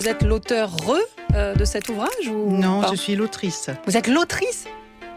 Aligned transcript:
Vous 0.00 0.08
êtes 0.08 0.22
l'auteur 0.22 0.74
re 0.86 0.96
euh, 1.34 1.54
de 1.54 1.64
cet 1.66 1.90
ouvrage 1.90 2.26
ou 2.28 2.50
Non, 2.50 2.80
pas 2.80 2.88
je 2.90 2.94
suis 2.94 3.16
l'autrice. 3.16 3.68
Vous 3.84 3.98
êtes 3.98 4.06
l'autrice 4.06 4.66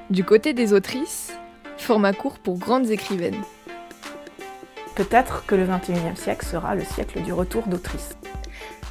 Du 0.09 0.25
côté 0.25 0.53
des 0.53 0.73
autrices, 0.73 1.31
format 1.77 2.11
court 2.11 2.37
pour 2.37 2.57
grandes 2.57 2.89
écrivaines. 2.89 3.41
Peut-être 4.97 5.45
que 5.45 5.55
le 5.55 5.65
XXIe 5.65 6.17
siècle 6.17 6.45
sera 6.45 6.75
le 6.75 6.83
siècle 6.83 7.21
du 7.21 7.31
retour 7.31 7.65
d'autrices. 7.67 8.17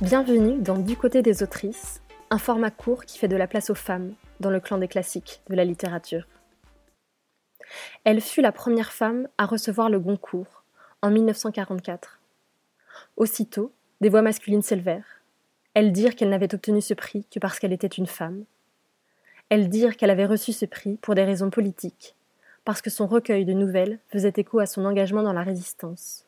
Bienvenue 0.00 0.58
dans 0.62 0.78
Du 0.78 0.96
côté 0.96 1.20
des 1.20 1.42
autrices, 1.42 2.00
un 2.30 2.38
format 2.38 2.70
court 2.70 3.04
qui 3.04 3.18
fait 3.18 3.28
de 3.28 3.36
la 3.36 3.46
place 3.46 3.68
aux 3.68 3.74
femmes 3.74 4.14
dans 4.40 4.48
le 4.48 4.60
clan 4.60 4.78
des 4.78 4.88
classiques 4.88 5.42
de 5.50 5.54
la 5.54 5.66
littérature. 5.66 6.26
Elle 8.04 8.22
fut 8.22 8.40
la 8.40 8.52
première 8.52 8.94
femme 8.94 9.28
à 9.36 9.44
recevoir 9.44 9.90
le 9.90 10.00
Goncourt 10.00 10.64
en 11.02 11.10
1944. 11.10 12.18
Aussitôt, 13.18 13.74
des 14.00 14.08
voix 14.08 14.22
masculines 14.22 14.62
s'élevèrent. 14.62 15.21
Elles 15.74 15.92
dirent 15.92 16.14
qu'elle 16.14 16.28
n'avait 16.28 16.54
obtenu 16.54 16.82
ce 16.82 16.94
prix 16.94 17.26
que 17.30 17.38
parce 17.38 17.58
qu'elle 17.58 17.72
était 17.72 17.86
une 17.86 18.06
femme. 18.06 18.44
Elles 19.48 19.68
dirent 19.68 19.96
qu'elle 19.96 20.10
avait 20.10 20.26
reçu 20.26 20.52
ce 20.52 20.66
prix 20.66 20.98
pour 21.00 21.14
des 21.14 21.24
raisons 21.24 21.50
politiques, 21.50 22.14
parce 22.64 22.82
que 22.82 22.90
son 22.90 23.06
recueil 23.06 23.44
de 23.44 23.52
nouvelles 23.52 23.98
faisait 24.08 24.32
écho 24.36 24.58
à 24.58 24.66
son 24.66 24.84
engagement 24.84 25.22
dans 25.22 25.32
la 25.32 25.42
résistance. 25.42 26.26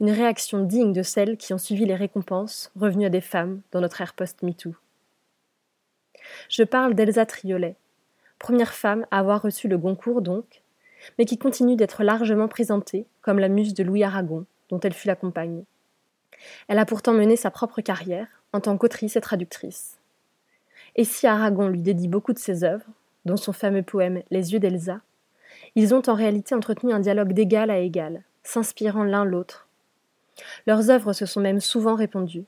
Une 0.00 0.10
réaction 0.10 0.64
digne 0.64 0.92
de 0.92 1.02
celles 1.02 1.36
qui 1.36 1.54
ont 1.54 1.58
suivi 1.58 1.84
les 1.84 1.94
récompenses 1.94 2.72
revenues 2.74 3.06
à 3.06 3.10
des 3.10 3.20
femmes 3.20 3.60
dans 3.70 3.80
notre 3.80 4.00
ère 4.00 4.14
post-MeToo. 4.14 4.74
Je 6.48 6.64
parle 6.64 6.94
d'Elsa 6.94 7.26
Triolet, 7.26 7.76
première 8.38 8.74
femme 8.74 9.06
à 9.10 9.20
avoir 9.20 9.40
reçu 9.40 9.68
le 9.68 9.78
Goncourt 9.78 10.20
donc, 10.20 10.62
mais 11.16 11.24
qui 11.24 11.38
continue 11.38 11.76
d'être 11.76 12.02
largement 12.02 12.48
présentée 12.48 13.06
comme 13.22 13.38
la 13.38 13.48
muse 13.48 13.74
de 13.74 13.84
Louis 13.84 14.02
Aragon, 14.02 14.46
dont 14.68 14.80
elle 14.80 14.94
fut 14.94 15.06
la 15.06 15.16
compagne. 15.16 15.64
Elle 16.66 16.78
a 16.78 16.86
pourtant 16.86 17.12
mené 17.12 17.36
sa 17.36 17.50
propre 17.50 17.80
carrière 17.80 18.37
en 18.52 18.60
tant 18.60 18.76
qu'autrice 18.76 19.16
et 19.16 19.20
traductrice. 19.20 19.98
Et 20.96 21.04
si 21.04 21.26
Aragon 21.26 21.68
lui 21.68 21.82
dédie 21.82 22.08
beaucoup 22.08 22.32
de 22.32 22.38
ses 22.38 22.64
œuvres, 22.64 22.86
dont 23.24 23.36
son 23.36 23.52
fameux 23.52 23.82
poème 23.82 24.22
Les 24.30 24.52
yeux 24.52 24.58
d'Elsa, 24.58 25.00
ils 25.74 25.94
ont 25.94 26.02
en 26.08 26.14
réalité 26.14 26.54
entretenu 26.54 26.92
un 26.92 27.00
dialogue 27.00 27.32
d'égal 27.32 27.70
à 27.70 27.78
égal, 27.78 28.22
s'inspirant 28.42 29.04
l'un 29.04 29.24
l'autre. 29.24 29.68
Leurs 30.66 30.90
œuvres 30.90 31.12
se 31.12 31.26
sont 31.26 31.40
même 31.40 31.60
souvent 31.60 31.94
répondues. 31.94 32.46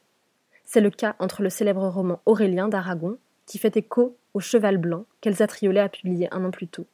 C'est 0.64 0.80
le 0.80 0.90
cas 0.90 1.16
entre 1.18 1.42
le 1.42 1.50
célèbre 1.50 1.86
roman 1.88 2.20
Aurélien 2.26 2.68
d'Aragon, 2.68 3.18
qui 3.46 3.58
fait 3.58 3.76
écho 3.76 4.16
au 4.34 4.40
Cheval 4.40 4.78
Blanc 4.78 5.04
qu'Elsa 5.20 5.46
Triolet 5.46 5.80
a 5.80 5.88
publié 5.88 6.28
un 6.32 6.44
an 6.44 6.50
plus 6.50 6.68
tôt. 6.68 6.86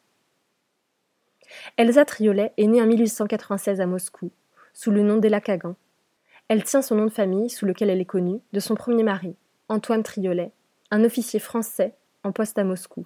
Elsa 1.77 2.05
Triolet 2.05 2.53
est 2.57 2.67
née 2.67 2.83
en 2.83 2.87
1896 2.87 3.81
à 3.81 3.87
Moscou, 3.87 4.31
sous 4.73 4.91
le 4.91 5.03
nom 5.03 5.19
d'Ella 5.19 5.41
Kagan. 5.41 5.75
Elle 6.49 6.63
tient 6.63 6.83
son 6.83 6.95
nom 6.95 7.07
de 7.07 7.11
famille, 7.11 7.51
sous 7.51 7.67
lequel 7.67 7.91
elle 7.91 8.01
est 8.01 8.05
connue, 8.05 8.41
de 8.53 8.61
son 8.61 8.77
premier 8.77 9.03
mari, 9.03 9.35
Antoine 9.69 10.05
Triolet, 10.05 10.53
un 10.93 11.03
officier 11.03 11.41
français 11.41 11.95
en 12.23 12.31
poste 12.31 12.59
à 12.59 12.65
Moscou. 12.65 13.05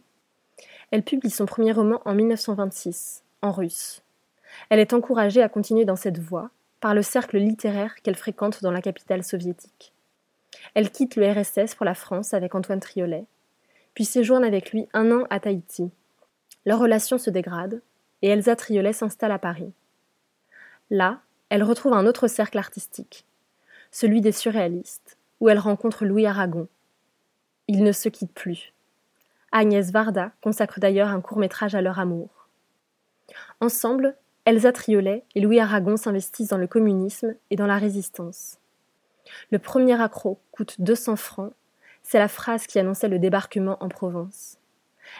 Elle 0.91 1.03
publie 1.03 1.31
son 1.31 1.47
premier 1.47 1.73
roman 1.73 2.03
en 2.05 2.15
1926, 2.15 3.23
en 3.41 3.53
russe. 3.53 4.03
Elle 4.69 4.79
est 4.79 4.93
encouragée 4.93 5.43
à 5.43 5.49
continuer 5.49 5.87
dans 5.87 5.97
cette 5.97 6.19
voie 6.19 6.51
par 6.81 6.95
le 6.95 7.03
cercle 7.03 7.39
littéraire 7.39 7.95
qu'elle 8.03 8.17
fréquente 8.17 8.63
dans 8.63 8.73
la 8.73 8.83
capitale 8.83 9.25
soviétique. 9.25 9.95
Elle 10.75 10.91
quitte 10.91 11.17
le 11.17 11.31
RSS 11.31 11.75
pour 11.75 11.87
la 11.87 11.95
France 11.95 12.35
avec 12.35 12.55
Antoine 12.55 12.81
Triolet, 12.81 13.25
puis 13.95 14.05
séjourne 14.05 14.45
avec 14.45 14.71
lui 14.73 14.87
un 14.93 15.11
an 15.13 15.27
à 15.31 15.41
Tahiti. 15.41 15.91
Leur 16.67 16.79
relation 16.79 17.17
se 17.17 17.31
dégrade, 17.31 17.81
et 18.21 18.29
Elsa 18.29 18.55
Triolet 18.55 18.93
s'installe 18.93 19.33
à 19.33 19.39
Paris. 19.39 19.73
Là, 20.91 21.21
elle 21.49 21.63
retrouve 21.63 21.95
un 21.95 22.07
autre 22.07 22.29
cercle 22.29 22.59
artistique, 22.59 23.25
celui 23.91 24.21
des 24.21 24.33
surréalistes, 24.33 25.17
où 25.41 25.49
elle 25.49 25.59
rencontre 25.59 26.05
Louis 26.05 26.27
Aragon. 26.27 26.69
Ils 27.69 27.83
ne 27.83 27.93
se 27.93 28.09
quittent 28.09 28.35
plus. 28.35 28.73
Agnès 29.53 29.91
Varda 29.91 30.33
consacre 30.43 30.81
d'ailleurs 30.81 31.09
un 31.09 31.21
court 31.21 31.39
métrage 31.39 31.75
à 31.75 31.83
leur 31.83 31.99
amour. 31.99 32.49
Ensemble, 33.61 34.17
Elsa 34.45 34.73
Triolet 34.73 35.25
et 35.35 35.41
Louis 35.41 35.61
Aragon 35.61 35.97
s'investissent 35.97 36.49
dans 36.49 36.59
le 36.59 36.67
communisme 36.67 37.35
et 37.51 37.57
dans 37.57 37.67
la 37.67 37.79
résistance. 37.79 38.59
Le 39.51 39.59
premier 39.59 40.01
accro 40.01 40.39
coûte 40.53 40.81
200 40.81 41.17
francs, 41.17 41.53
c'est 42.03 42.19
la 42.19 42.29
phrase 42.29 42.67
qui 42.67 42.79
annonçait 42.79 43.09
le 43.09 43.19
débarquement 43.19 43.77
en 43.81 43.89
Provence. 43.89 44.59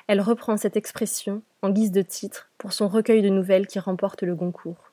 Elle 0.07 0.21
reprend 0.21 0.57
cette 0.57 0.77
expression 0.77 1.43
en 1.63 1.71
guise 1.71 1.93
de 1.93 2.03
titre 2.03 2.51
pour 2.59 2.73
son 2.73 2.89
recueil 2.89 3.23
de 3.23 3.29
nouvelles 3.29 3.67
qui 3.67 3.79
remporte 3.79 4.23
le 4.23 4.35
Goncourt. 4.35 4.93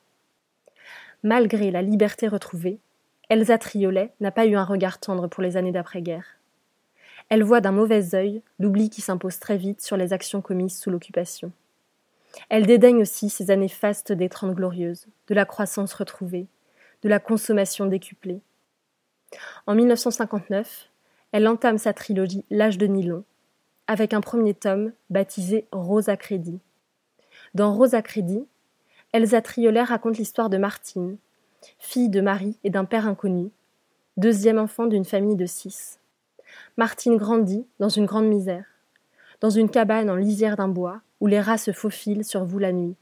Malgré 1.22 1.70
la 1.70 1.82
liberté 1.82 2.28
retrouvée, 2.28 2.78
Elsa 3.28 3.58
Triolet 3.58 4.12
n'a 4.20 4.30
pas 4.30 4.46
eu 4.46 4.56
un 4.56 4.64
regard 4.64 4.98
tendre 4.98 5.26
pour 5.28 5.42
les 5.42 5.56
années 5.56 5.72
d'après-guerre. 5.72 6.38
Elle 7.28 7.42
voit 7.42 7.60
d'un 7.60 7.72
mauvais 7.72 8.14
œil 8.14 8.42
l'oubli 8.58 8.88
qui 8.88 9.02
s'impose 9.02 9.38
très 9.38 9.58
vite 9.58 9.82
sur 9.82 9.98
les 9.98 10.14
actions 10.14 10.40
commises 10.40 10.78
sous 10.78 10.90
l'occupation. 10.90 11.52
Elle 12.48 12.66
dédaigne 12.66 13.02
aussi 13.02 13.28
ces 13.28 13.50
années 13.50 13.68
fastes 13.68 14.12
des 14.12 14.30
Trente 14.30 14.54
Glorieuses, 14.54 15.06
de 15.26 15.34
la 15.34 15.44
croissance 15.44 15.92
retrouvée, 15.92 16.46
de 17.02 17.08
la 17.08 17.18
consommation 17.18 17.84
décuplée. 17.84 18.40
En 19.66 19.74
1959, 19.74 20.88
elle 21.32 21.48
entame 21.48 21.76
sa 21.76 21.92
trilogie 21.92 22.46
L'âge 22.50 22.78
de 22.78 22.86
Nylon, 22.86 23.24
avec 23.86 24.14
un 24.14 24.22
premier 24.22 24.54
tome 24.54 24.92
baptisé 25.10 25.66
Rosa 25.70 26.16
Crédit. 26.16 26.60
Dans 27.54 27.74
Rosa 27.74 28.00
Crédit, 28.00 28.46
Elsa 29.12 29.42
Triolet 29.42 29.82
raconte 29.82 30.16
l'histoire 30.16 30.48
de 30.48 30.56
Martine, 30.56 31.18
fille 31.78 32.08
de 32.08 32.20
mari 32.20 32.56
et 32.64 32.70
d'un 32.70 32.84
père 32.84 33.06
inconnu, 33.06 33.50
deuxième 34.16 34.58
enfant 34.58 34.86
d'une 34.86 35.04
famille 35.04 35.36
de 35.36 35.46
six. 35.46 35.98
Martine 36.76 37.16
grandit 37.16 37.66
dans 37.78 37.88
une 37.88 38.06
grande 38.06 38.26
misère, 38.26 38.64
dans 39.40 39.50
une 39.50 39.70
cabane 39.70 40.10
en 40.10 40.16
lisière 40.16 40.56
d'un 40.56 40.68
bois 40.68 41.00
où 41.20 41.26
les 41.26 41.40
rats 41.40 41.58
se 41.58 41.72
faufilent 41.72 42.24
sur 42.24 42.44
vous 42.44 42.58
la 42.58 42.72
nuit. 42.72 42.96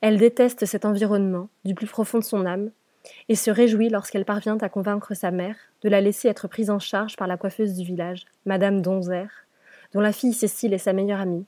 Elle 0.00 0.18
déteste 0.18 0.64
cet 0.64 0.84
environnement 0.84 1.48
du 1.64 1.74
plus 1.74 1.86
profond 1.86 2.18
de 2.18 2.24
son 2.24 2.46
âme 2.46 2.70
et 3.28 3.34
se 3.34 3.50
réjouit 3.50 3.88
lorsqu'elle 3.88 4.24
parvient 4.24 4.58
à 4.58 4.68
convaincre 4.68 5.14
sa 5.14 5.30
mère 5.30 5.56
de 5.82 5.88
la 5.88 6.00
laisser 6.00 6.28
être 6.28 6.48
prise 6.48 6.70
en 6.70 6.78
charge 6.78 7.16
par 7.16 7.28
la 7.28 7.36
coiffeuse 7.36 7.74
du 7.74 7.84
village, 7.84 8.26
Madame 8.46 8.82
Donzer, 8.82 9.28
dont 9.92 10.00
la 10.00 10.12
fille 10.12 10.32
Cécile 10.32 10.74
est 10.74 10.78
sa 10.78 10.92
meilleure 10.92 11.20
amie. 11.20 11.46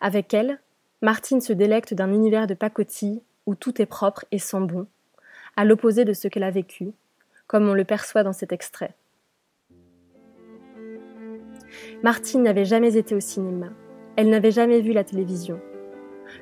Avec 0.00 0.32
elle, 0.32 0.60
Martine 1.02 1.40
se 1.40 1.52
délecte 1.52 1.92
d'un 1.92 2.12
univers 2.12 2.46
de 2.46 2.54
pacotille 2.54 3.22
où 3.46 3.54
tout 3.54 3.82
est 3.82 3.86
propre 3.86 4.24
et 4.30 4.38
sent 4.38 4.60
bon, 4.60 4.86
à 5.56 5.64
l'opposé 5.64 6.04
de 6.04 6.12
ce 6.12 6.28
qu'elle 6.28 6.42
a 6.42 6.50
vécu, 6.50 6.92
comme 7.46 7.68
on 7.68 7.74
le 7.74 7.84
perçoit 7.84 8.22
dans 8.22 8.32
cet 8.32 8.52
extrait. 8.52 8.94
Martine 12.02 12.42
n'avait 12.42 12.64
jamais 12.64 12.96
été 12.96 13.14
au 13.14 13.20
cinéma. 13.20 13.68
Elle 14.16 14.30
n'avait 14.30 14.50
jamais 14.50 14.80
vu 14.80 14.92
la 14.92 15.04
télévision. 15.04 15.60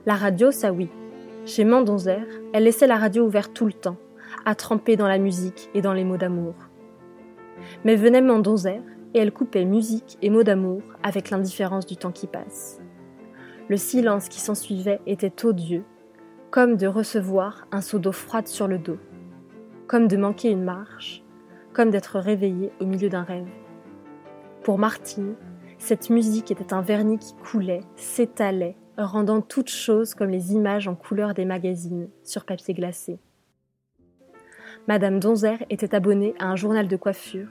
La 0.07 0.15
radio, 0.15 0.51
ça 0.51 0.73
oui. 0.73 0.89
Chez 1.47 1.65
Mandonzer, 1.65 2.27
elle 2.53 2.65
laissait 2.65 2.87
la 2.87 2.97
radio 2.97 3.25
ouverte 3.25 3.55
tout 3.55 3.67
le 3.67 3.73
temps, 3.73 3.97
à 4.45 4.55
tremper 4.55 4.97
dans 4.97 5.09
la 5.09 5.19
musique 5.19 5.71
et 5.75 5.81
dans 5.81 5.93
les 5.93 6.05
mots 6.05 6.17
d'amour. 6.17 6.55
Mais 7.85 7.97
venait 7.97 8.23
Mandonzer, 8.23 8.81
et 9.15 9.19
elle 9.19 9.33
coupait 9.33 9.65
musique 9.65 10.19
et 10.23 10.31
mots 10.31 10.43
d'amour 10.43 10.83
avec 11.03 11.31
l'indifférence 11.31 11.87
du 11.87 11.97
temps 11.97 12.13
qui 12.13 12.27
passe. 12.27 12.81
Le 13.69 13.77
silence 13.77 14.29
qui 14.29 14.41
s'ensuivait 14.41 15.01
était 15.07 15.45
odieux, 15.45 15.85
comme 16.53 16.77
de 16.77 16.87
recevoir 16.87 17.67
un 17.73 17.81
seau 17.81 17.99
d'eau 17.99 18.13
froide 18.13 18.47
sur 18.47 18.69
le 18.69 18.77
dos, 18.77 18.99
comme 19.87 20.07
de 20.07 20.19
manquer 20.19 20.51
une 20.51 20.63
marche, 20.63 21.25
comme 21.73 21.89
d'être 21.89 22.19
réveillé 22.19 22.71
au 22.79 22.85
milieu 22.85 23.09
d'un 23.09 23.23
rêve. 23.23 23.49
Pour 24.63 24.79
Martine, 24.79 25.35
cette 25.79 26.11
musique 26.11 26.51
était 26.51 26.75
un 26.75 26.83
vernis 26.83 27.19
qui 27.19 27.35
coulait, 27.37 27.81
s'étalait, 27.97 28.77
rendant 28.99 29.41
toutes 29.41 29.71
choses 29.71 30.13
comme 30.13 30.29
les 30.29 30.53
images 30.53 30.89
en 30.89 30.95
couleur 30.95 31.33
des 31.33 31.47
magazines 31.47 32.11
sur 32.23 32.45
papier 32.45 32.75
glacé. 32.75 33.19
Madame 34.89 35.21
Donzer 35.21 35.65
était 35.71 35.95
abonnée 35.95 36.35
à 36.39 36.49
un 36.49 36.57
journal 36.57 36.87
de 36.87 36.97
coiffure 36.97 37.49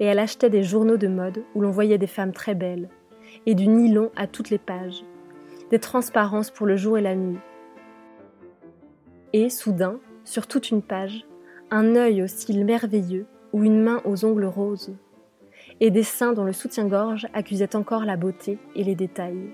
et 0.00 0.06
elle 0.06 0.18
achetait 0.18 0.50
des 0.50 0.64
journaux 0.64 0.96
de 0.96 1.06
mode 1.06 1.44
où 1.54 1.60
l'on 1.60 1.70
voyait 1.70 1.98
des 1.98 2.08
femmes 2.08 2.32
très 2.32 2.56
belles, 2.56 2.88
et 3.46 3.54
du 3.54 3.68
nylon 3.68 4.10
à 4.16 4.26
toutes 4.26 4.50
les 4.50 4.58
pages, 4.58 5.04
des 5.70 5.78
transparences 5.78 6.50
pour 6.50 6.66
le 6.66 6.74
jour 6.74 6.98
et 6.98 7.02
la 7.02 7.14
nuit. 7.14 7.38
Et, 9.32 9.48
soudain, 9.48 9.98
sur 10.24 10.46
toute 10.46 10.70
une 10.70 10.82
page, 10.82 11.24
un 11.70 11.94
œil 11.94 12.22
au 12.22 12.26
cils 12.26 12.64
merveilleux 12.64 13.26
ou 13.52 13.64
une 13.64 13.82
main 13.82 14.00
aux 14.04 14.24
ongles 14.24 14.46
roses, 14.46 14.94
et 15.80 15.90
des 15.90 16.02
seins 16.02 16.32
dont 16.32 16.44
le 16.44 16.52
soutien-gorge 16.52 17.26
accusait 17.32 17.76
encore 17.76 18.04
la 18.04 18.16
beauté 18.16 18.58
et 18.74 18.84
les 18.84 18.94
détails. 18.94 19.50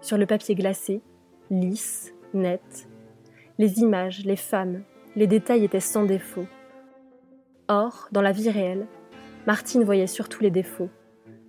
Sur 0.00 0.16
le 0.16 0.26
papier 0.26 0.54
glacé, 0.54 1.02
lisse, 1.50 2.14
net, 2.32 2.88
les 3.58 3.80
images, 3.80 4.24
les 4.24 4.36
femmes, 4.36 4.82
les 5.16 5.26
détails 5.26 5.64
étaient 5.64 5.80
sans 5.80 6.04
défaut. 6.04 6.46
Or, 7.68 8.08
dans 8.12 8.22
la 8.22 8.32
vie 8.32 8.50
réelle, 8.50 8.86
Martine 9.46 9.84
voyait 9.84 10.06
surtout 10.06 10.42
les 10.42 10.50
défauts. 10.50 10.90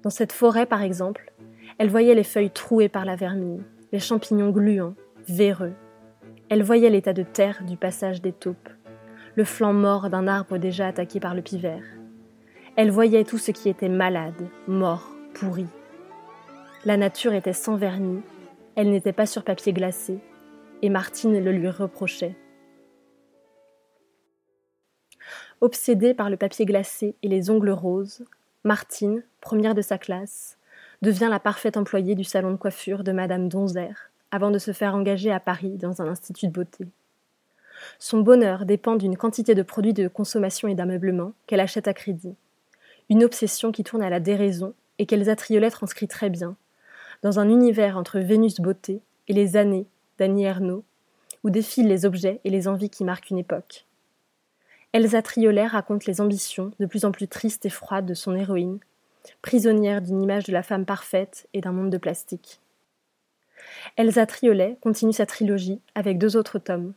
Dans 0.03 0.09
cette 0.09 0.31
forêt, 0.31 0.65
par 0.65 0.81
exemple, 0.81 1.31
elle 1.77 1.89
voyait 1.89 2.15
les 2.15 2.23
feuilles 2.23 2.51
trouées 2.51 2.89
par 2.89 3.06
la 3.06 3.15
vermine, 3.15 3.63
les 3.91 4.00
champignons 4.00 4.51
gluants, 4.51 4.95
véreux. 5.27 5.73
Elle 6.56 6.63
voyait 6.63 6.90
l'état 6.90 7.12
de 7.12 7.24
terre 7.24 7.66
du 7.66 7.75
passage 7.75 8.22
des 8.22 8.31
taupes, 8.31 8.69
le 9.36 9.44
flanc 9.44 9.74
mort 9.74 10.10
d'un 10.10 10.25
arbre 10.25 10.57
déjà 10.57 10.88
attaqué 10.88 11.19
par 11.19 11.36
le 11.36 11.42
pivert. 11.42 11.84
Elle 12.78 12.92
voyait 12.92 13.25
tout 13.25 13.38
ce 13.38 13.52
qui 13.52 13.68
était 13.68 13.90
malade, 13.90 14.42
mort, 14.66 15.10
pourri. 15.34 15.68
La 16.86 16.96
nature 16.96 17.34
était 17.34 17.52
sans 17.52 17.75
vernis, 17.75 18.22
elle 18.78 18.90
n'était 18.90 19.12
pas 19.12 19.25
sur 19.25 19.44
papier 19.44 19.74
glacé, 19.74 20.19
et 20.81 20.88
Martine 20.88 21.44
le 21.44 21.52
lui 21.52 21.68
reprochait. 21.68 22.38
Obsédée 25.60 26.13
par 26.13 26.30
le 26.30 26.38
papier 26.38 26.63
glacé 26.63 27.18
et 27.22 27.28
les 27.28 27.50
ongles 27.50 27.72
roses, 27.72 28.24
Martine, 28.63 29.25
première 29.42 29.75
de 29.75 29.81
sa 29.81 29.98
classe, 29.98 30.57
devient 31.02 31.28
la 31.30 31.42
parfaite 31.42 31.75
employée 31.75 32.16
du 32.16 32.24
salon 32.24 32.52
de 32.52 32.56
coiffure 32.56 33.04
de 33.04 33.12
Madame 33.12 33.50
Donzer, 33.50 34.10
avant 34.35 34.51
de 34.51 34.59
se 34.59 34.73
faire 34.73 34.95
engager 34.95 35.31
à 35.31 35.39
Paris 35.39 35.77
dans 35.77 36.01
un 36.01 36.07
institut 36.09 36.47
de 36.47 36.51
beauté. 36.51 36.85
Son 37.99 38.19
bonheur 38.19 38.65
dépend 38.65 38.97
d'une 38.97 39.15
quantité 39.15 39.55
de 39.55 39.61
produits 39.61 39.93
de 39.93 40.09
consommation 40.09 40.67
et 40.67 40.75
d'ameublement 40.75 41.31
qu'elle 41.47 41.61
achète 41.61 41.87
à 41.87 41.93
crédit. 41.93 42.35
Une 43.09 43.23
obsession 43.23 43.71
qui 43.71 43.85
tourne 43.85 44.03
à 44.03 44.09
la 44.09 44.19
déraison 44.19 44.73
et 44.99 45.05
qu'Elsa 45.05 45.37
Triolet 45.37 45.69
transcrit 45.69 46.09
très 46.09 46.29
bien, 46.29 46.57
dans 47.23 47.39
un 47.39 47.47
univers 47.47 47.97
entre 47.97 48.19
Vénus 48.19 48.59
beauté 48.59 48.99
et 49.29 49.33
les 49.33 49.55
années 49.55 49.87
d'Annie 50.19 50.43
Ernaux, 50.43 50.83
où 51.45 51.49
défilent 51.49 51.87
les 51.87 52.05
objets 52.05 52.41
et 52.43 52.49
les 52.49 52.67
envies 52.67 52.89
qui 52.89 53.05
marquent 53.05 53.29
une 53.29 53.37
époque. 53.37 53.85
Elsa 54.91 55.21
Triolet 55.21 55.67
raconte 55.67 56.07
les 56.07 56.19
ambitions 56.19 56.71
de 56.81 56.85
plus 56.85 57.05
en 57.05 57.13
plus 57.13 57.29
tristes 57.29 57.65
et 57.65 57.69
froides 57.69 58.05
de 58.05 58.13
son 58.13 58.35
héroïne, 58.35 58.79
prisonnière 59.41 60.01
d'une 60.01 60.21
image 60.21 60.43
de 60.43 60.51
la 60.51 60.61
femme 60.61 60.85
parfaite 60.85 61.47
et 61.53 61.61
d'un 61.61 61.71
monde 61.71 61.89
de 61.89 61.97
plastique. 61.97 62.59
Elsa 63.97 64.25
Triolet 64.25 64.77
continue 64.81 65.13
sa 65.13 65.25
trilogie 65.25 65.81
avec 65.95 66.17
deux 66.17 66.35
autres 66.38 66.59
tomes, 66.59 66.94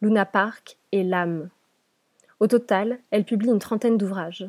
Luna 0.00 0.24
Park 0.24 0.76
et 0.92 1.02
L'âme. 1.02 1.50
Au 2.40 2.46
total, 2.46 2.98
elle 3.10 3.24
publie 3.24 3.48
une 3.48 3.58
trentaine 3.58 3.98
d'ouvrages. 3.98 4.48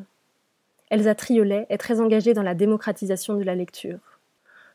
Elsa 0.90 1.14
Triolet 1.14 1.66
est 1.68 1.78
très 1.78 2.00
engagée 2.00 2.34
dans 2.34 2.42
la 2.42 2.54
démocratisation 2.54 3.34
de 3.34 3.44
la 3.44 3.54
lecture. 3.54 3.98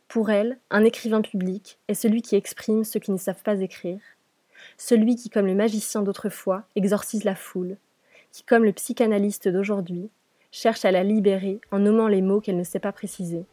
Pour 0.07 0.29
elle, 0.29 0.57
un 0.69 0.83
écrivain 0.83 1.21
public 1.21 1.79
est 1.87 1.93
celui 1.93 2.21
qui 2.21 2.35
exprime 2.35 2.83
ceux 2.83 2.99
qui 2.99 3.11
ne 3.11 3.17
savent 3.17 3.43
pas 3.43 3.59
écrire, 3.61 3.99
celui 4.77 5.15
qui, 5.15 5.29
comme 5.29 5.47
le 5.47 5.55
magicien 5.55 6.01
d'autrefois, 6.01 6.63
exorcise 6.75 7.23
la 7.23 7.35
foule, 7.35 7.77
qui, 8.31 8.43
comme 8.43 8.63
le 8.63 8.73
psychanalyste 8.73 9.47
d'aujourd'hui, 9.47 10.09
cherche 10.51 10.85
à 10.85 10.91
la 10.91 11.03
libérer 11.03 11.59
en 11.71 11.79
nommant 11.79 12.07
les 12.07 12.21
mots 12.21 12.39
qu'elle 12.39 12.57
ne 12.57 12.63
sait 12.63 12.79
pas 12.79 12.91
préciser. 12.91 13.45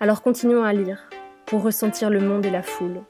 Alors 0.00 0.22
continuons 0.22 0.64
à 0.64 0.72
lire, 0.72 1.08
pour 1.48 1.62
ressentir 1.62 2.10
le 2.10 2.20
monde 2.20 2.44
et 2.44 2.50
la 2.50 2.62
foule. 2.62 3.00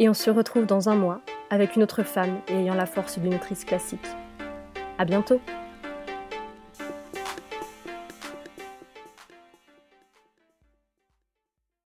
Et 0.00 0.08
on 0.08 0.14
se 0.14 0.30
retrouve 0.30 0.64
dans 0.64 0.88
un 0.88 0.94
mois 0.94 1.20
avec 1.50 1.76
une 1.76 1.82
autre 1.82 2.02
femme 2.02 2.40
et 2.48 2.54
ayant 2.54 2.74
la 2.74 2.86
force 2.86 3.18
d'une 3.18 3.34
autrice 3.34 3.66
classique. 3.66 4.06
À 4.96 5.04
bientôt! 5.04 5.40